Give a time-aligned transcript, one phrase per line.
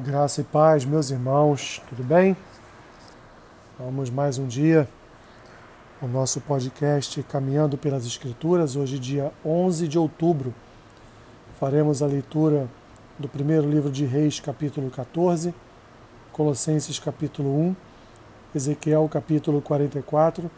[0.00, 2.36] Graça e paz, meus irmãos, tudo bem?
[3.76, 4.88] Vamos mais um dia
[6.00, 10.54] o nosso podcast Caminhando pelas Escrituras, hoje, dia 11 de outubro.
[11.58, 12.68] Faremos a leitura
[13.18, 15.52] do primeiro livro de Reis, capítulo 14,
[16.30, 17.76] Colossenses, capítulo 1,
[18.54, 20.48] Ezequiel, capítulo 44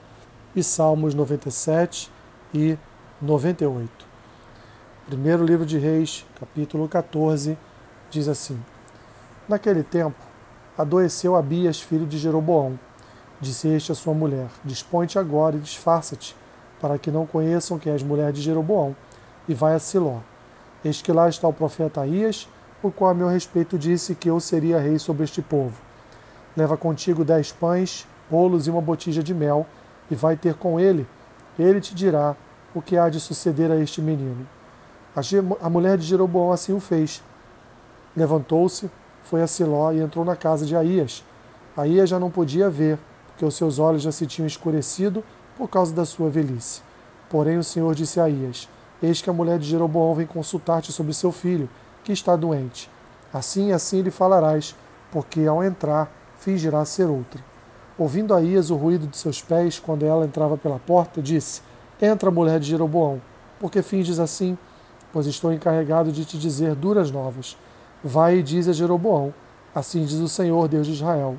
[0.54, 2.12] e Salmos 97
[2.52, 2.77] e
[3.22, 3.91] 98.
[5.07, 7.57] Primeiro livro de Reis, capítulo 14,
[8.11, 8.62] diz assim.
[9.50, 10.16] Naquele tempo,
[10.78, 12.78] adoeceu Abias, filho de Jeroboão.
[13.41, 16.36] Disse este a sua mulher: Dispõe-te agora e disfarça-te,
[16.80, 18.94] para que não conheçam que és mulher de Jeroboão,
[19.48, 20.18] e vai a Siló.
[20.84, 22.48] Eis que lá está o profeta Aías,
[22.80, 25.77] o qual a meu respeito disse que eu seria rei sobre este povo.
[26.56, 29.66] Leva contigo dez pães, bolos e uma botija de mel,
[30.08, 31.08] e vai ter com ele.
[31.58, 32.36] Ele te dirá
[32.72, 34.46] o que há de suceder a este menino.
[35.60, 37.20] A mulher de Jeroboão assim o fez.
[38.16, 38.88] Levantou-se,
[39.30, 41.25] foi a Siló e entrou na casa de Aías.
[41.77, 45.22] Aías já não podia ver, porque os seus olhos já se tinham escurecido
[45.56, 46.83] por causa da sua velhice.
[47.28, 48.69] Porém o Senhor disse a Aías:
[49.00, 51.70] Eis que a mulher de Jeroboão vem consultar-te sobre seu filho,
[52.03, 52.91] que está doente.
[53.33, 54.75] Assim e assim lhe falarás,
[55.12, 57.41] porque ao entrar fingirá ser outra.
[57.97, 61.62] Ouvindo Aías o ruído de seus pés, quando ela entrava pela porta, disse:
[62.03, 63.22] Entra, mulher de Jeroboão,
[63.61, 64.59] porque finges assim?
[65.12, 67.56] Pois estou encarregado de te dizer duras novas.
[68.03, 69.34] Vai e diz a Jeroboão:
[69.75, 71.37] Assim diz o Senhor, Deus de Israel: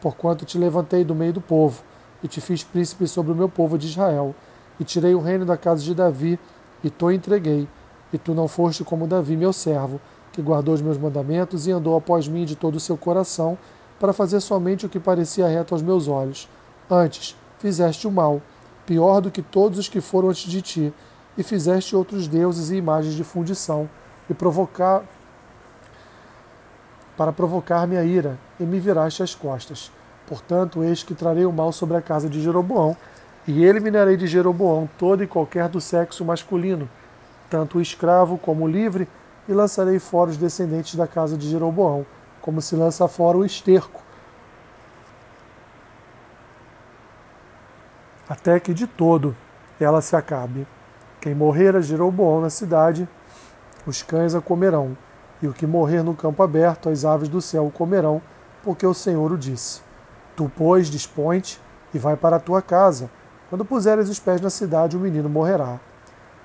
[0.00, 1.82] Porquanto te levantei do meio do povo,
[2.22, 4.34] e te fiz príncipe sobre o meu povo de Israel,
[4.78, 6.38] e tirei o reino da casa de Davi,
[6.84, 7.66] e te entreguei,
[8.12, 10.00] e tu não foste como Davi, meu servo,
[10.32, 13.56] que guardou os meus mandamentos e andou após mim de todo o seu coração,
[13.98, 16.48] para fazer somente o que parecia reto aos meus olhos.
[16.90, 18.42] Antes, fizeste o mal,
[18.84, 20.92] pior do que todos os que foram antes de ti,
[21.38, 23.88] e fizeste outros deuses e imagens de fundição,
[24.28, 25.04] e provocar,
[27.16, 29.90] para provocar-me a ira, e me viraste as costas.
[30.26, 32.96] Portanto, eis que trarei o mal sobre a casa de Jeroboão,
[33.46, 36.88] e eliminarei de Jeroboão todo e qualquer do sexo masculino,
[37.50, 39.08] tanto o escravo como o livre,
[39.48, 42.06] e lançarei fora os descendentes da casa de Jeroboão,
[42.40, 44.00] como se lança fora o esterco,
[48.28, 49.36] até que de todo
[49.78, 50.66] ela se acabe.
[51.20, 53.08] Quem morrer a Jeroboão na cidade,
[53.86, 54.96] os cães a comerão
[55.42, 58.22] e o que morrer no campo aberto, as aves do céu o comerão,
[58.62, 59.82] porque o Senhor o disse.
[60.36, 61.60] Tu, pois, dispõe-te
[61.92, 63.10] e vai para a tua casa.
[63.50, 65.80] Quando puseres os pés na cidade, o menino morrerá.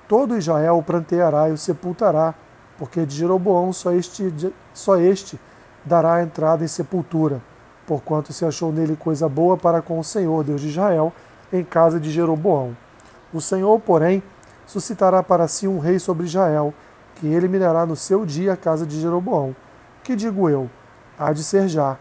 [0.08, 2.34] Todo Israel o pranteará e o sepultará,
[2.76, 5.38] porque de Jeroboão só este, só este
[5.84, 7.40] dará a entrada em sepultura,
[7.86, 11.12] porquanto se achou nele coisa boa para com o Senhor, Deus de Israel,
[11.52, 12.76] em casa de Jeroboão.
[13.32, 14.22] O Senhor, porém,
[14.66, 16.74] suscitará para si um rei sobre Israel,
[17.18, 19.54] que eliminará no seu dia a casa de Jeroboão.
[20.02, 20.70] Que digo eu?
[21.18, 21.96] Há de ser já.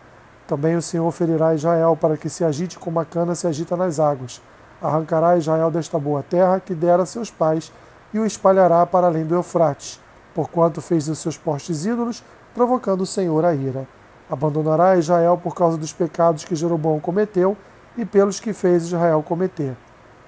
[0.47, 3.99] Também o Senhor ferirá Israel para que se agite como a cana se agita nas
[3.99, 4.41] águas.
[4.81, 7.71] Arrancará Israel desta boa terra que dera a seus pais
[8.13, 9.99] e o espalhará para além do Eufrates,
[10.33, 12.23] porquanto fez os seus postes ídolos,
[12.53, 13.87] provocando o Senhor a ira.
[14.29, 17.57] Abandonará Israel por causa dos pecados que Jeroboão cometeu
[17.97, 19.75] e pelos que fez Israel cometer.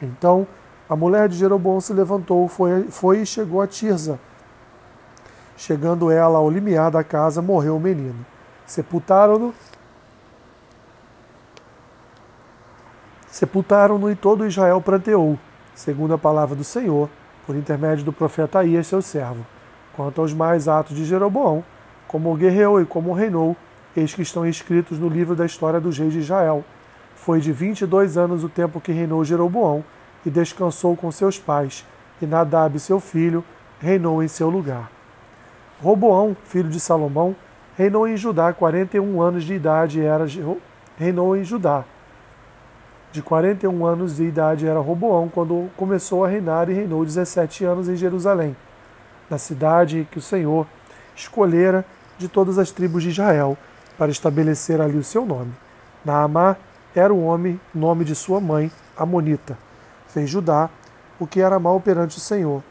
[0.01, 0.47] Então
[0.89, 4.19] a mulher de Jeroboão se levantou, foi, foi e chegou a Tirza,
[5.59, 8.25] Chegando ela ao limiar da casa, morreu o menino.
[8.65, 9.53] Sepultaram-no.
[13.27, 15.37] Sepultaram-no e todo Israel pranteou,
[15.75, 17.09] segundo a palavra do Senhor,
[17.45, 19.45] por intermédio do profeta Aías, seu servo.
[19.91, 21.61] Quanto aos mais atos de Jeroboão,
[22.07, 23.53] como guerreou e como reinou,
[23.97, 26.63] eis que estão escritos no livro da história dos reis de Israel.
[27.15, 29.83] Foi de vinte e dois anos o tempo que reinou Jeroboão,
[30.25, 31.85] e descansou com seus pais,
[32.21, 33.43] e Nadab, seu filho,
[33.77, 34.89] reinou em seu lugar.
[35.81, 37.35] Roboão, filho de Salomão,
[37.77, 40.25] reinou em Judá 41 anos de idade era
[40.97, 41.85] reinou em Judá.
[43.11, 47.87] De 41 anos de idade era Roboão quando começou a reinar e reinou 17 anos
[47.87, 48.55] em Jerusalém,
[49.29, 50.67] na cidade que o Senhor
[51.15, 51.85] escolhera
[52.17, 53.57] de todas as tribos de Israel
[53.97, 55.53] para estabelecer ali o seu nome.
[56.03, 56.57] Naamá
[56.93, 59.57] era o homem, nome de sua mãe, Amonita.
[60.07, 60.69] Fez Judá
[61.19, 62.61] o que era mal perante o Senhor,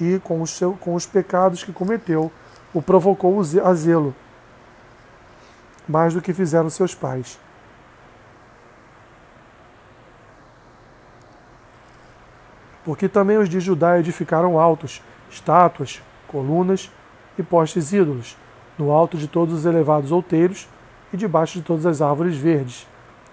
[0.00, 2.32] e com os, seu, com os pecados que cometeu,
[2.74, 4.14] o provocou a zelo,
[5.88, 7.38] mais do que fizeram seus pais.
[12.84, 15.00] Porque também os de Judá edificaram altos,
[15.30, 16.90] estátuas, colunas
[17.38, 18.36] e postes ídolos,
[18.76, 20.68] no alto de todos os elevados outeiros
[21.12, 22.86] e debaixo de todas as árvores verdes.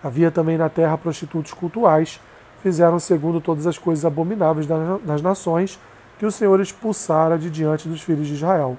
[0.04, 2.22] Havia também na terra prostitutos cultuais,
[2.62, 4.68] fizeram segundo todas as coisas abomináveis
[5.04, 5.80] das nações
[6.20, 8.78] que o Senhor expulsara de diante dos filhos de Israel.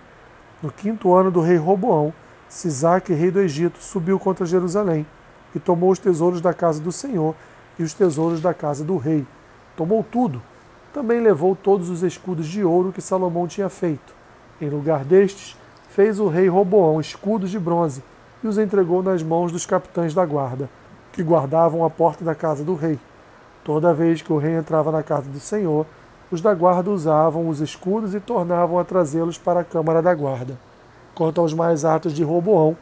[0.63, 2.15] No quinto ano do rei Roboão,
[2.49, 5.05] Sisaque, rei do Egito, subiu contra Jerusalém
[5.53, 7.35] e tomou os tesouros da casa do Senhor
[7.77, 9.27] e os tesouros da casa do rei.
[9.77, 10.41] Tomou tudo.
[10.93, 14.15] Também levou todos os escudos de ouro que Salomão tinha feito.
[14.61, 15.57] Em lugar destes,
[15.89, 18.01] fez o rei Roboão escudos de bronze
[18.45, 20.71] e os entregou nas mãos dos capitães da guarda,
[21.13, 23.01] que guardavam a porta da casa do rei.
[23.65, 25.87] Toda vez que o rei entrava na casa do Senhor,
[26.33, 30.59] os da guarda usavam os escudos e tornavam a trazê-los para a câmara da guarda.
[31.15, 32.75] Quanto aos mais atos de Roboão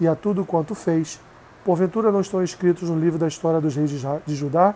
[0.00, 1.20] e a tudo quanto fez,
[1.64, 3.92] porventura não estão escritos no livro da história dos reis
[4.26, 4.74] de Judá?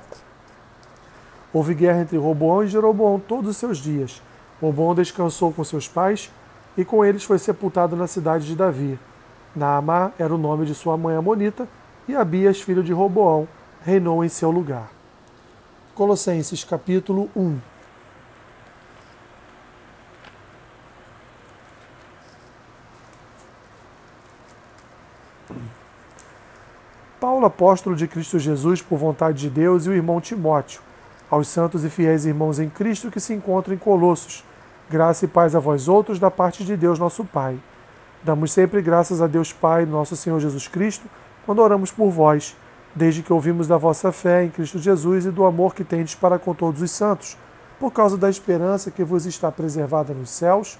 [1.53, 4.23] Houve guerra entre Roboão e Jeroboão todos os seus dias.
[4.61, 6.31] Roboão descansou com seus pais
[6.79, 8.97] e com eles foi sepultado na cidade de Davi.
[9.55, 11.67] Naamá era o nome de sua mãe Amonita
[12.07, 13.49] e Abias, filho de Roboão,
[13.85, 14.93] reinou em seu lugar.
[15.93, 17.72] Colossenses capítulo 1
[27.43, 30.81] Paulo, apóstolo de Cristo Jesus por vontade de Deus, e o irmão Timóteo,
[31.31, 34.45] aos santos e fiéis irmãos em Cristo que se encontram em Colossos,
[34.89, 37.59] graça e paz a vós outros da parte de Deus nosso Pai.
[38.23, 41.07] Damos sempre graças a Deus Pai, nosso Senhor Jesus Cristo,
[41.45, 42.57] quando oramos por vós,
[42.95, 46.39] desde que ouvimos da vossa fé em Cristo Jesus e do amor que tendes para
[46.39, 47.37] com todos os santos,
[47.81, 50.79] por causa da esperança que vos está preservada nos céus,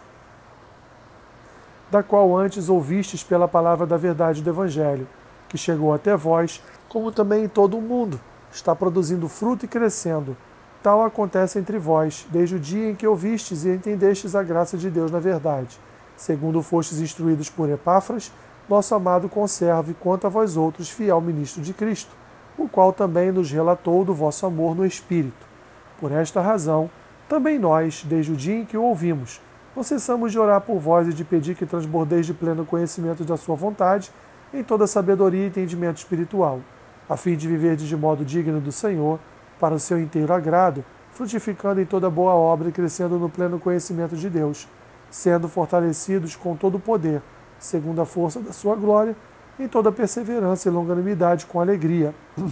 [1.91, 5.09] da qual antes ouvistes pela palavra da verdade do Evangelho
[5.53, 8.19] que chegou até vós, como também em todo o mundo,
[8.51, 10.35] está produzindo fruto e crescendo.
[10.83, 14.89] Tal acontece entre vós, desde o dia em que ouvistes e entendestes a graça de
[14.89, 15.79] Deus na verdade,
[16.17, 18.33] segundo fostes instruídos por Epáfras,
[18.67, 22.17] nosso amado conserve quanto a vós outros, fiel ministro de Cristo,
[22.57, 25.47] o qual também nos relatou do vosso amor no Espírito.
[26.01, 26.91] Por esta razão,
[27.29, 29.39] também nós, desde o dia em que o ouvimos,
[29.77, 33.37] não cessamos de orar por vós e de pedir que transbordeis de pleno conhecimento da
[33.37, 34.11] sua vontade
[34.53, 36.61] em toda sabedoria e entendimento espiritual,
[37.09, 39.19] a fim de viver de modo digno do Senhor,
[39.59, 44.17] para o seu inteiro agrado, frutificando em toda boa obra e crescendo no pleno conhecimento
[44.17, 44.69] de Deus,
[45.11, 47.23] sendo fortalecidos com todo o poder,
[47.59, 49.15] segundo a força da sua glória,
[49.59, 52.15] em toda perseverança e longanimidade com alegria,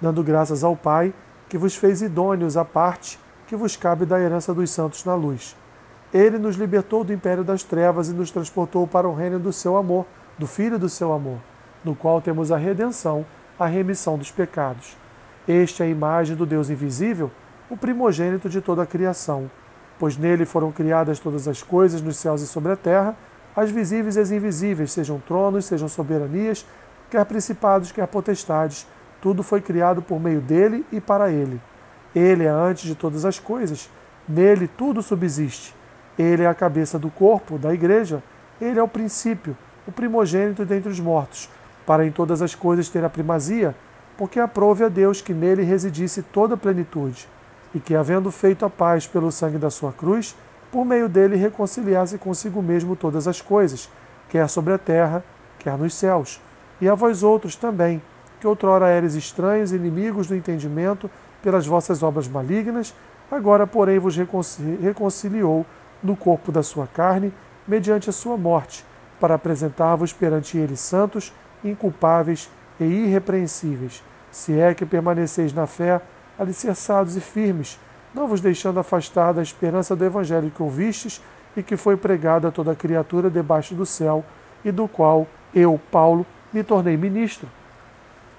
[0.00, 1.14] dando graças ao Pai,
[1.48, 5.56] que vos fez idôneos à parte que vos cabe da herança dos santos na luz.
[6.12, 9.76] Ele nos libertou do império das trevas e nos transportou para o reino do seu
[9.76, 10.06] amor
[10.38, 11.38] do Filho do seu amor,
[11.84, 13.26] no qual temos a redenção,
[13.58, 14.96] a remissão dos pecados.
[15.46, 17.30] Este é a imagem do Deus invisível,
[17.68, 19.50] o primogênito de toda a criação,
[19.98, 23.16] pois nele foram criadas todas as coisas nos céus e sobre a terra,
[23.56, 26.64] as visíveis e as invisíveis, sejam tronos, sejam soberanias,
[27.10, 28.86] quer principados, quer potestades,
[29.20, 31.60] tudo foi criado por meio dele e para ele.
[32.14, 33.90] Ele é antes de todas as coisas,
[34.28, 35.74] nele tudo subsiste.
[36.16, 38.22] Ele é a cabeça do corpo, da igreja,
[38.60, 39.56] ele é o princípio,
[39.88, 41.48] o primogênito dentre os mortos,
[41.86, 43.74] para em todas as coisas ter a primazia,
[44.18, 47.26] porque aprove a Deus que nele residisse toda a plenitude,
[47.74, 50.36] e que, havendo feito a paz pelo sangue da sua cruz,
[50.70, 53.88] por meio dele reconciliasse consigo mesmo todas as coisas,
[54.28, 55.24] quer sobre a terra,
[55.58, 56.38] quer nos céus.
[56.82, 58.02] E a vós outros também,
[58.38, 61.10] que outrora eres estranhos e inimigos do entendimento
[61.42, 62.94] pelas vossas obras malignas,
[63.30, 64.16] agora, porém, vos
[64.82, 65.64] reconciliou
[66.02, 67.32] no corpo da sua carne,
[67.66, 68.84] mediante a sua morte,
[69.20, 71.32] para apresentar-vos perante ele santos,
[71.64, 76.00] inculpáveis e irrepreensíveis, se é que permaneceis na fé,
[76.38, 77.78] alicerçados e firmes,
[78.14, 81.20] não vos deixando afastar da esperança do Evangelho que ouvistes
[81.56, 84.24] e que foi pregado a toda criatura debaixo do céu,
[84.64, 87.48] e do qual eu, Paulo, me tornei ministro.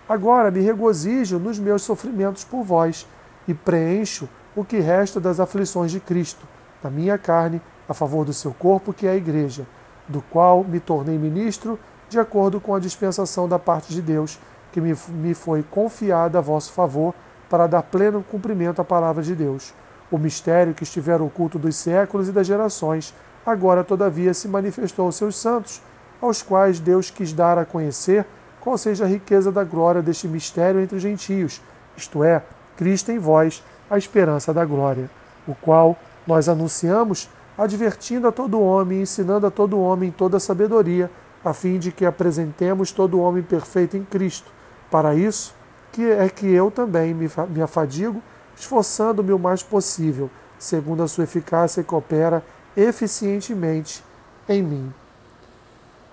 [0.07, 3.07] Agora me regozijo nos meus sofrimentos por vós
[3.47, 6.45] e preencho o que resta das aflições de Cristo,
[6.81, 9.65] da minha carne, a favor do seu corpo, que é a Igreja
[10.09, 14.39] do qual me tornei ministro, de acordo com a dispensação da parte de Deus,
[14.73, 17.13] que me, me foi confiada a vosso favor,
[17.49, 19.73] para dar pleno cumprimento à palavra de Deus.
[20.11, 23.13] O mistério que estivera oculto dos séculos e das gerações,
[23.45, 25.81] agora, todavia, se manifestou aos seus santos,
[26.21, 28.25] aos quais Deus quis dar a conhecer
[28.59, 31.61] qual seja a riqueza da glória deste mistério entre os gentios,
[31.95, 32.43] isto é,
[32.75, 35.09] Cristo em vós, a esperança da glória,
[35.47, 35.97] o qual
[36.27, 41.11] nós anunciamos advertindo a todo homem, ensinando a todo homem toda sabedoria,
[41.43, 44.51] a fim de que apresentemos todo homem perfeito em Cristo.
[44.89, 45.53] Para isso,
[45.91, 48.21] que é que eu também me, afadigo,
[48.55, 52.43] esforçando-me o mais possível, segundo a sua eficácia que opera
[52.75, 54.03] eficientemente
[54.47, 54.93] em mim.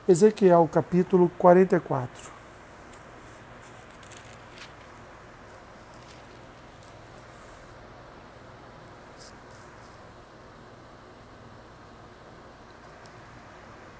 [0.09, 2.36] Ezequiel capítulo 44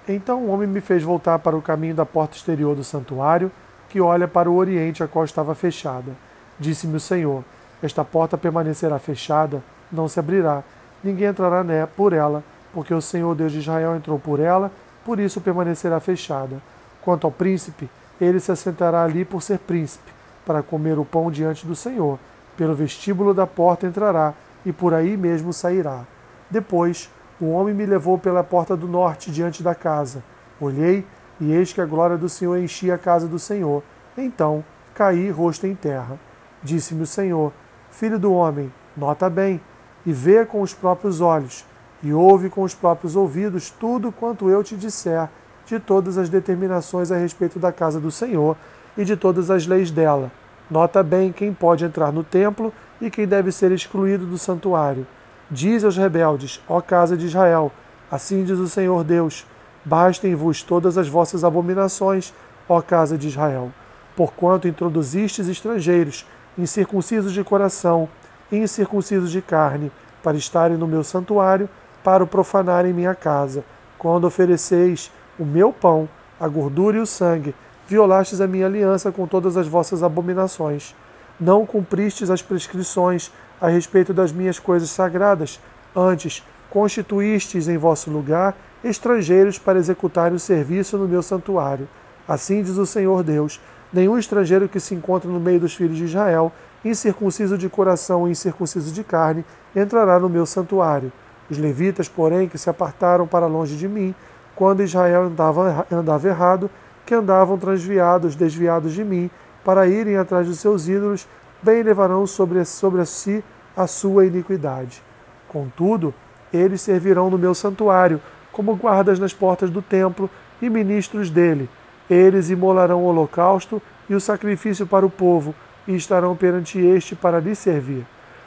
[0.07, 3.51] Então o homem me fez voltar para o caminho da porta exterior do santuário,
[3.89, 6.13] que olha para o oriente, a qual estava fechada.
[6.57, 7.43] Disse-me o Senhor:
[7.83, 9.61] Esta porta permanecerá fechada,
[9.91, 10.63] não se abrirá,
[11.03, 14.71] ninguém entrará por ela, porque o Senhor Deus de Israel entrou por ela,
[15.03, 16.61] por isso permanecerá fechada.
[17.01, 20.11] Quanto ao príncipe, ele se assentará ali por ser príncipe,
[20.45, 22.17] para comer o pão diante do Senhor.
[22.55, 24.33] Pelo vestíbulo da porta entrará,
[24.65, 26.01] e por aí mesmo sairá.
[26.49, 30.23] Depois, o homem me levou pela porta do norte diante da casa.
[30.59, 31.05] Olhei,
[31.39, 33.83] e eis que a glória do Senhor enchia a casa do Senhor.
[34.17, 34.63] Então
[34.93, 36.19] caí rosto em terra.
[36.63, 37.53] Disse-me o Senhor:
[37.91, 39.61] Filho do homem, nota bem,
[40.05, 41.63] e vê com os próprios olhos,
[42.01, 45.29] e ouve com os próprios ouvidos tudo quanto eu te disser
[45.65, 48.55] de todas as determinações a respeito da casa do Senhor
[48.97, 50.31] e de todas as leis dela.
[50.71, 55.05] Nota bem quem pode entrar no templo e quem deve ser excluído do santuário.
[55.49, 57.71] Diz aos rebeldes, ó casa de Israel:
[58.11, 59.45] Assim diz o Senhor Deus:
[59.85, 62.33] Bastem-vos todas as vossas abominações,
[62.67, 63.71] ó casa de Israel,
[64.15, 66.25] porquanto introduzistes estrangeiros,
[66.57, 68.09] incircuncisos de coração
[68.51, 69.91] incircuncisos de carne,
[70.23, 71.69] para estarem no meu santuário,
[72.03, 73.63] para o profanarem minha casa.
[73.97, 76.07] Quando ofereceis o meu pão,
[76.39, 77.55] a gordura e o sangue,
[77.87, 80.95] violastes a minha aliança com todas as vossas abominações.
[81.39, 85.59] Não cumpristes as prescrições a respeito das minhas coisas sagradas,
[85.95, 91.87] antes constituístes em vosso lugar estrangeiros para executarem o serviço no meu santuário.
[92.27, 93.59] Assim diz o Senhor Deus:
[93.91, 96.51] nenhum estrangeiro que se encontra no meio dos filhos de Israel,
[96.83, 99.45] incircunciso de coração e incircunciso de carne,
[99.75, 101.11] entrará no meu santuário.
[101.49, 104.13] Os levitas, porém, que se apartaram para longe de mim,
[104.55, 106.69] quando Israel andava, andava errado,
[107.05, 109.29] que andavam transviados, desviados de mim,
[109.63, 111.27] para irem atrás dos seus ídolos,
[111.61, 113.43] bem levarão sobre, sobre si
[113.75, 115.01] a sua iniquidade.
[115.47, 116.13] Contudo,
[116.51, 118.21] eles servirão no meu santuário,
[118.51, 120.29] como guardas nas portas do templo
[120.61, 121.69] e ministros dele.
[122.09, 125.53] Eles imolarão o holocausto e o sacrifício para o povo,
[125.87, 128.05] e estarão perante este para lhe servir.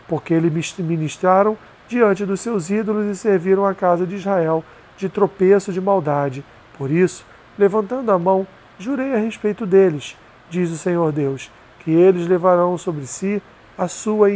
[0.09, 1.57] Porque eles ministraram
[1.89, 4.65] diante dos seus ídolos e serviram a casa de Israel
[4.97, 6.45] de tropeço de maldade.
[6.77, 7.25] Por isso,
[7.59, 8.47] levantando a mão,
[8.79, 10.17] jurei a respeito deles,
[10.51, 11.51] diz o Senhor Deus,
[11.81, 13.43] que eles levarão sobre si
[13.77, 14.29] a sua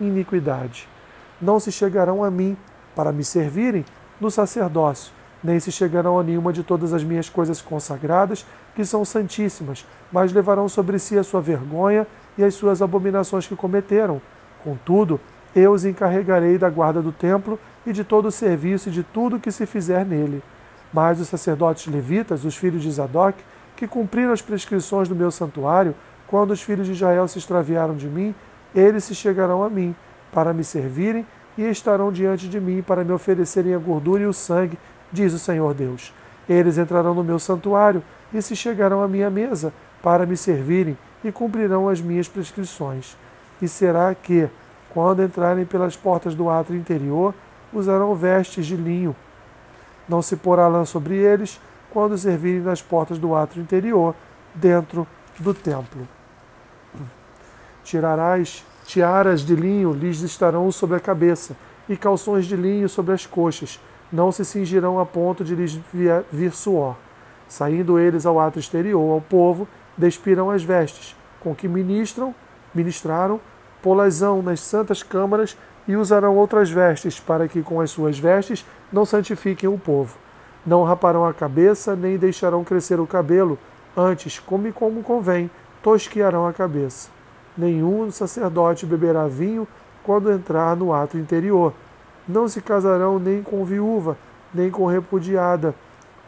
[0.00, 0.88] iniquidade.
[1.40, 2.56] Não se chegarão a mim
[2.94, 3.84] para me servirem
[4.20, 9.04] no sacerdócio, nem se chegarão a nenhuma de todas as minhas coisas consagradas, que são
[9.04, 12.06] santíssimas, mas levarão sobre si a sua vergonha
[12.38, 14.22] e as suas abominações que cometeram.
[14.62, 15.20] Contudo,
[15.54, 19.40] eu os encarregarei da guarda do templo e de todo o serviço e de tudo
[19.40, 20.42] que se fizer nele.
[20.92, 23.42] Mas os sacerdotes levitas, os filhos de Zadok,
[23.76, 25.94] que cumpriram as prescrições do meu santuário,
[26.32, 28.34] quando os filhos de Israel se extraviaram de mim,
[28.74, 29.94] eles se chegarão a mim,
[30.32, 31.26] para me servirem,
[31.58, 34.78] e estarão diante de mim para me oferecerem a gordura e o sangue,
[35.12, 36.10] diz o Senhor Deus.
[36.48, 41.30] Eles entrarão no meu santuário e se chegarão à minha mesa para me servirem e
[41.30, 43.14] cumprirão as minhas prescrições.
[43.60, 44.48] E será que,
[44.88, 47.34] quando entrarem pelas portas do átrio interior,
[47.70, 49.14] usarão vestes de linho.
[50.08, 51.60] Não se porá lã sobre eles
[51.90, 54.14] quando servirem nas portas do átrio interior,
[54.54, 55.06] dentro
[55.38, 56.08] do templo.
[57.84, 61.56] Tirarás tiaras de linho lhes estarão sobre a cabeça,
[61.88, 63.80] e calções de linho sobre as coxas.
[64.12, 65.78] Não se cingirão a ponto de lhes
[66.30, 66.96] vir suor.
[67.48, 72.34] Saindo eles ao ato exterior, ao povo, despirão as vestes, com que ministram,
[72.74, 73.40] ministraram,
[73.82, 79.04] polazão nas santas câmaras e usarão outras vestes, para que com as suas vestes não
[79.04, 80.16] santifiquem o povo.
[80.64, 83.58] Não raparão a cabeça, nem deixarão crescer o cabelo,
[83.96, 85.50] antes, como como convém,
[85.82, 87.10] tosquiarão a cabeça.
[87.56, 89.66] Nenhum sacerdote beberá vinho
[90.02, 91.72] quando entrar no ato interior.
[92.26, 94.16] Não se casarão nem com viúva,
[94.54, 95.74] nem com repudiada,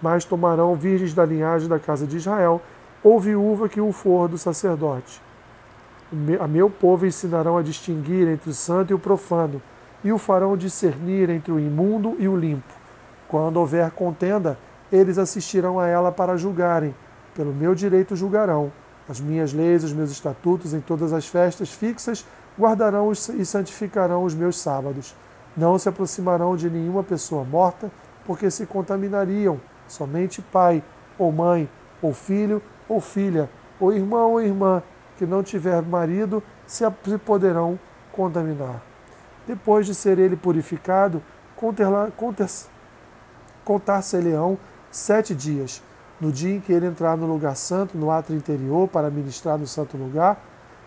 [0.02, 2.60] mas tomarão virgens da linhagem da casa de Israel,
[3.02, 5.20] ou viúva que o for do sacerdote
[6.40, 9.60] a meu povo ensinarão a distinguir entre o santo e o profano,
[10.02, 12.72] e o farão discernir entre o imundo e o limpo.
[13.26, 14.58] Quando houver contenda,
[14.92, 16.94] eles assistirão a ela para julgarem.
[17.34, 18.70] Pelo meu direito julgarão.
[19.08, 22.24] As minhas leis, os meus estatutos em todas as festas fixas
[22.58, 25.14] guardarão e santificarão os meus sábados.
[25.56, 27.90] Não se aproximarão de nenhuma pessoa morta,
[28.24, 29.60] porque se contaminariam.
[29.86, 30.82] Somente pai,
[31.18, 31.68] ou mãe,
[32.00, 34.82] ou filho, ou filha, ou irmão ou irmã
[35.16, 36.84] que não tiver marido se
[37.24, 37.78] poderão
[38.12, 38.82] contaminar.
[39.46, 41.22] Depois de ser ele purificado,
[43.64, 44.58] contar-se-leão
[44.90, 45.82] sete dias.
[46.24, 49.66] No dia em que ele entrar no lugar santo, no ato interior, para ministrar no
[49.66, 50.42] santo lugar,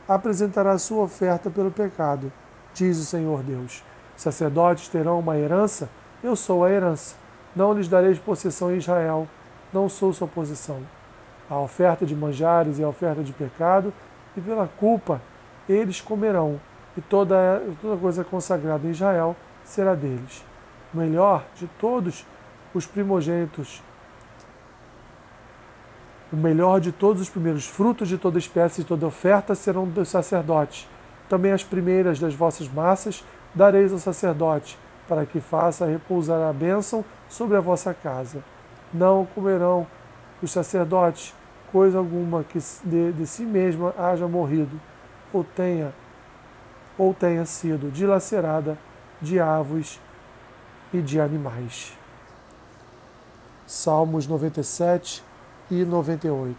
[0.07, 2.33] apresentará sua oferta pelo pecado,
[2.73, 3.83] diz o Senhor Deus.
[4.15, 5.89] Sacerdotes terão uma herança,
[6.23, 7.15] eu sou a herança.
[7.55, 9.27] Não lhes darei possessão em Israel.
[9.71, 10.79] não sou sua posição.
[11.47, 13.93] A oferta de manjares e a oferta de pecado,
[14.35, 15.21] e pela culpa
[15.69, 16.59] eles comerão,
[16.97, 20.43] e toda, toda coisa consagrada em Israel será deles.
[20.91, 22.25] O melhor de todos
[22.73, 23.83] os primogênitos,
[26.31, 30.09] o melhor de todos os primeiros frutos de toda espécie e toda oferta serão dos
[30.09, 30.87] sacerdotes.
[31.29, 37.03] Também as primeiras das vossas massas dareis ao sacerdote, para que faça repousar a bênção
[37.29, 38.43] sobre a vossa casa.
[38.93, 39.87] Não comerão
[40.41, 41.33] os sacerdotes
[41.71, 44.79] coisa alguma que de, de si mesma haja morrido,
[45.33, 45.93] ou tenha,
[46.97, 48.77] ou tenha sido dilacerada
[49.21, 49.99] de aves
[50.93, 51.97] e de animais.
[53.65, 55.23] Salmos 97
[55.69, 56.57] e 98.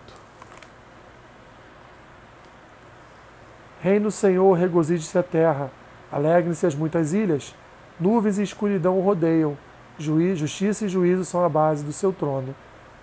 [3.80, 5.70] Reino Senhor, regozije-se a terra,
[6.10, 7.54] alegrem-se as muitas ilhas,
[7.98, 9.56] nuvens e escuridão o rodeiam,
[9.98, 12.54] justiça e juízo são a base do seu trono.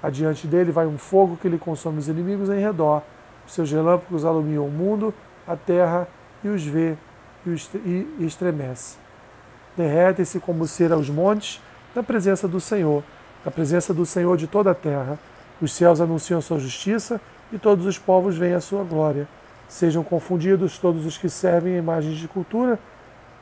[0.02, 3.02] Adiante dele vai um fogo que lhe consome os inimigos em redor.
[3.48, 5.14] Seus relâmpagos alumiam o mundo,
[5.48, 6.08] a terra
[6.44, 6.96] e os vê
[7.48, 8.98] e estremece.
[9.78, 11.62] Derretem-se como cera os montes
[11.94, 13.04] na presença do Senhor,
[13.44, 15.20] na presença do Senhor de toda a terra.
[15.62, 17.20] Os céus anunciam sua justiça
[17.52, 19.28] e todos os povos veem a sua glória.
[19.68, 22.78] Sejam confundidos todos os que servem a imagens de cultura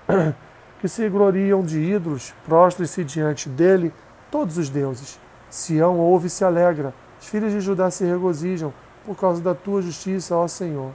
[0.79, 3.91] que se gloriam de ídolos, prostrem-se diante dele
[4.29, 5.20] todos os deuses.
[5.50, 8.74] Sião ouve e se alegra, os filhos de Judá se regozijam
[9.05, 10.91] por causa da tua justiça, ó Senhor.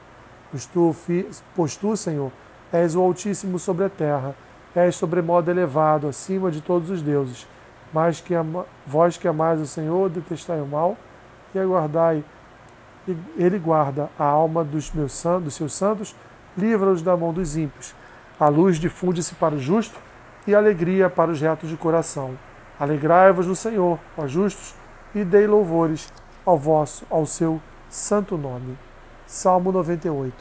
[0.50, 0.96] Pois tu,
[1.54, 2.30] pois tu, Senhor,
[2.72, 4.34] és o Altíssimo sobre a terra,
[4.74, 7.46] és sobremodo elevado, acima de todos os deuses.
[7.92, 10.96] Mas que ama, vós que amais o Senhor, detestai o mal
[11.54, 12.24] e aguardai.
[13.36, 16.14] Ele guarda a alma dos, meus, dos seus santos,
[16.56, 17.94] livra-os da mão dos ímpios.
[18.38, 19.98] A luz difunde-se para o justo
[20.46, 22.38] e alegria para os retos de coração.
[22.78, 24.74] Alegrai-vos no Senhor, ó justos,
[25.14, 26.12] e dei louvores
[26.44, 28.78] ao vosso, ao seu santo nome.
[29.26, 30.34] Salmo 98.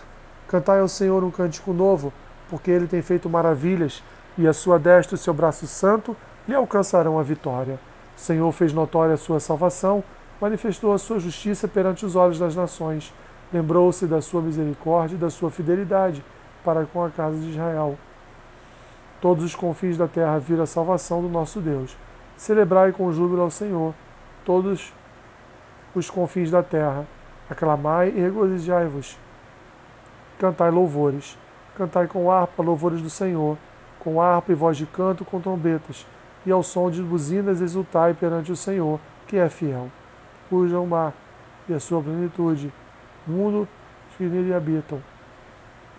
[0.47, 2.13] Cantai ao Senhor um cântico novo,
[2.49, 4.03] porque ele tem feito maravilhas,
[4.37, 6.15] e a sua destra e o seu braço santo
[6.47, 7.79] lhe alcançarão a vitória.
[8.15, 10.03] O Senhor fez notória a sua salvação,
[10.39, 13.13] manifestou a sua justiça perante os olhos das nações,
[13.51, 16.23] lembrou-se da sua misericórdia e da sua fidelidade
[16.63, 17.97] para com a casa de Israel.
[19.21, 21.97] Todos os confins da terra viram a salvação do nosso Deus.
[22.35, 23.93] Celebrai com júbilo ao Senhor,
[24.45, 24.93] todos
[25.95, 27.05] os confins da terra.
[27.49, 29.17] Aclamai e regozijai-vos.
[30.37, 31.37] Cantai louvores.
[31.75, 33.57] Cantai com harpa louvores do Senhor,
[33.99, 36.07] com harpa e voz de canto com trombetas,
[36.43, 39.89] e ao som de buzinas exultai perante o Senhor, que é fiel.
[40.49, 41.13] Puja o mar
[41.67, 42.71] e a sua plenitude,
[43.25, 43.67] mundo
[44.17, 45.01] que nele habitam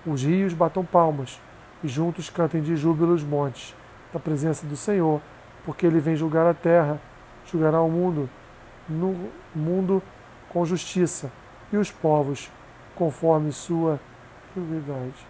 [0.06, 1.40] os rios batam palmas,
[1.82, 3.74] e juntos cantem de júbilo os montes,
[4.12, 5.20] na presença do Senhor,
[5.64, 7.00] porque ele vem julgar a terra,
[7.44, 8.28] julgará o mundo,
[8.88, 10.02] no mundo
[10.48, 11.30] com justiça,
[11.72, 12.50] e os povos
[12.94, 14.00] conforme sua
[14.56, 15.26] equidade,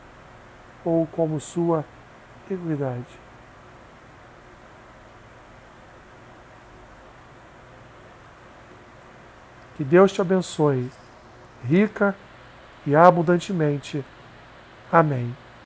[0.85, 1.85] ou como sua
[2.49, 3.28] equidade.
[9.79, 10.91] Que Deus te abençoe,
[11.65, 12.13] rica
[12.85, 14.05] e abundantemente.
[14.91, 15.33] Amém.